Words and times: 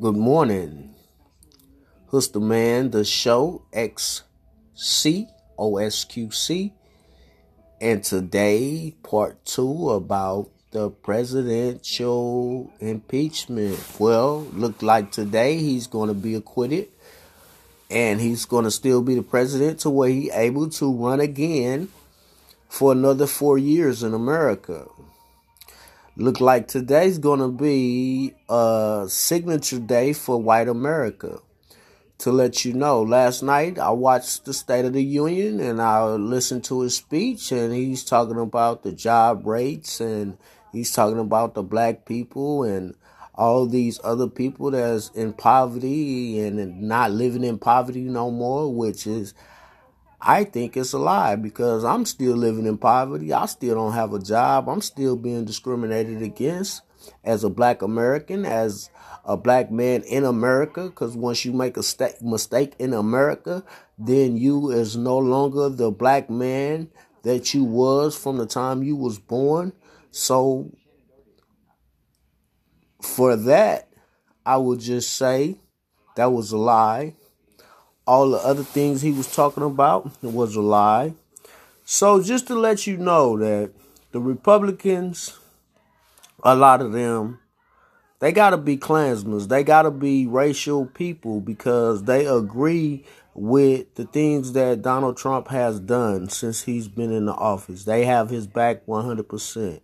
Good 0.00 0.16
morning. 0.16 0.94
Who's 2.06 2.28
the 2.28 2.38
man? 2.38 2.92
The 2.92 3.04
show 3.04 3.62
XC 3.72 5.26
OSQC. 5.58 6.70
And 7.80 8.04
today, 8.04 8.94
part 9.02 9.44
two 9.44 9.90
about 9.90 10.50
the 10.70 10.90
presidential 10.90 12.72
impeachment. 12.78 13.80
Well, 13.98 14.42
look 14.52 14.82
like 14.82 15.10
today 15.10 15.56
he's 15.56 15.88
going 15.88 16.06
to 16.06 16.14
be 16.14 16.36
acquitted 16.36 16.86
and 17.90 18.20
he's 18.20 18.44
going 18.44 18.66
to 18.66 18.70
still 18.70 19.02
be 19.02 19.16
the 19.16 19.22
president 19.22 19.80
to 19.80 19.90
where 19.90 20.10
he 20.10 20.30
able 20.30 20.68
to 20.68 20.92
run 20.94 21.18
again 21.18 21.88
for 22.68 22.92
another 22.92 23.26
four 23.26 23.58
years 23.58 24.04
in 24.04 24.14
America. 24.14 24.86
Look 26.20 26.40
like 26.40 26.66
today's 26.66 27.16
going 27.18 27.38
to 27.38 27.46
be 27.46 28.34
a 28.48 29.04
signature 29.06 29.78
day 29.78 30.12
for 30.12 30.42
white 30.42 30.66
America. 30.66 31.38
To 32.18 32.32
let 32.32 32.64
you 32.64 32.72
know, 32.72 33.02
last 33.02 33.44
night 33.44 33.78
I 33.78 33.90
watched 33.90 34.44
the 34.44 34.52
State 34.52 34.84
of 34.84 34.94
the 34.94 35.04
Union 35.04 35.60
and 35.60 35.80
I 35.80 36.02
listened 36.02 36.64
to 36.64 36.80
his 36.80 36.96
speech, 36.96 37.52
and 37.52 37.72
he's 37.72 38.02
talking 38.02 38.40
about 38.40 38.82
the 38.82 38.90
job 38.90 39.46
rates 39.46 40.00
and 40.00 40.38
he's 40.72 40.90
talking 40.90 41.20
about 41.20 41.54
the 41.54 41.62
black 41.62 42.04
people 42.04 42.64
and 42.64 42.96
all 43.36 43.66
these 43.66 44.00
other 44.02 44.26
people 44.26 44.72
that's 44.72 45.10
in 45.10 45.34
poverty 45.34 46.40
and 46.40 46.82
not 46.82 47.12
living 47.12 47.44
in 47.44 47.60
poverty 47.60 48.00
no 48.00 48.32
more, 48.32 48.74
which 48.74 49.06
is 49.06 49.34
I 50.20 50.44
think 50.44 50.76
it's 50.76 50.92
a 50.92 50.98
lie 50.98 51.36
because 51.36 51.84
I'm 51.84 52.04
still 52.04 52.36
living 52.36 52.66
in 52.66 52.76
poverty. 52.76 53.32
I 53.32 53.46
still 53.46 53.76
don't 53.76 53.92
have 53.92 54.12
a 54.12 54.18
job. 54.18 54.68
I'm 54.68 54.80
still 54.80 55.16
being 55.16 55.44
discriminated 55.44 56.22
against 56.22 56.82
as 57.22 57.44
a 57.44 57.48
black 57.50 57.82
American, 57.82 58.44
as 58.44 58.90
a 59.24 59.36
black 59.36 59.70
man 59.70 60.02
in 60.02 60.24
America. 60.24 60.88
Because 60.88 61.16
once 61.16 61.44
you 61.44 61.52
make 61.52 61.76
a 61.76 61.82
st- 61.82 62.20
mistake 62.20 62.74
in 62.80 62.92
America, 62.92 63.62
then 63.96 64.36
you 64.36 64.70
is 64.70 64.96
no 64.96 65.16
longer 65.16 65.68
the 65.68 65.90
black 65.90 66.28
man 66.28 66.90
that 67.22 67.54
you 67.54 67.62
was 67.62 68.16
from 68.16 68.38
the 68.38 68.46
time 68.46 68.82
you 68.82 68.96
was 68.96 69.18
born. 69.18 69.72
So 70.10 70.72
for 73.00 73.36
that, 73.36 73.88
I 74.44 74.56
would 74.56 74.80
just 74.80 75.14
say 75.14 75.60
that 76.16 76.32
was 76.32 76.50
a 76.50 76.58
lie 76.58 77.14
all 78.08 78.30
the 78.30 78.38
other 78.38 78.64
things 78.64 79.02
he 79.02 79.12
was 79.12 79.30
talking 79.30 79.62
about 79.62 80.10
was 80.22 80.56
a 80.56 80.62
lie. 80.62 81.12
So 81.84 82.22
just 82.22 82.46
to 82.46 82.54
let 82.54 82.86
you 82.86 82.96
know 82.96 83.36
that 83.36 83.70
the 84.12 84.18
Republicans, 84.18 85.38
a 86.42 86.56
lot 86.56 86.80
of 86.80 86.92
them, 86.92 87.38
they 88.20 88.32
gotta 88.32 88.56
be 88.56 88.78
Klansmen. 88.78 89.46
They 89.46 89.62
gotta 89.62 89.90
be 89.90 90.26
racial 90.26 90.86
people 90.86 91.40
because 91.40 92.04
they 92.04 92.26
agree 92.26 93.04
with 93.34 93.94
the 93.96 94.06
things 94.06 94.54
that 94.54 94.80
Donald 94.80 95.18
Trump 95.18 95.48
has 95.48 95.78
done 95.78 96.30
since 96.30 96.62
he's 96.62 96.88
been 96.88 97.12
in 97.12 97.26
the 97.26 97.34
office. 97.34 97.84
They 97.84 98.06
have 98.06 98.30
his 98.30 98.46
back 98.46 98.86
100%. 98.86 99.80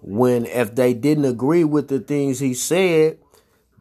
When 0.00 0.46
if 0.46 0.74
they 0.74 0.94
didn't 0.94 1.26
agree 1.26 1.64
with 1.64 1.88
the 1.88 2.00
things 2.00 2.40
he 2.40 2.54
said, 2.54 3.18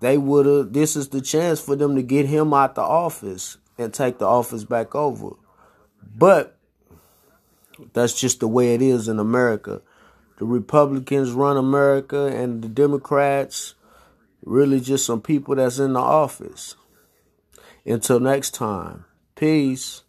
they 0.04 0.18
would 0.18 0.46
have 0.46 0.74
this 0.74 0.96
is 0.96 1.10
the 1.10 1.22
chance 1.22 1.62
for 1.62 1.76
them 1.76 1.96
to 1.96 2.02
get 2.02 2.26
him 2.26 2.54
out 2.54 2.76
the 2.76 2.82
office 2.82 3.58
and 3.78 3.94
take 3.94 4.18
the 4.18 4.26
office 4.26 4.66
back 4.66 4.94
over. 4.96 5.36
But 6.16 6.58
that's 7.94 8.20
just 8.20 8.40
the 8.42 8.48
way 8.48 8.74
it 8.74 8.82
is 8.82 9.08
in 9.08 9.18
America. 9.18 9.82
The 10.40 10.46
Republicans 10.46 11.32
run 11.32 11.56
America 11.56 12.26
and 12.26 12.62
the 12.62 12.68
Democrats 12.68 13.76
really 14.44 14.82
just 14.82 15.06
some 15.06 15.22
people 15.22 15.56
that's 15.56 15.80
in 15.80 15.94
the 15.94 16.00
office. 16.00 16.76
Until 17.86 18.20
next 18.20 18.52
time. 18.52 19.06
Peace. 19.36 20.04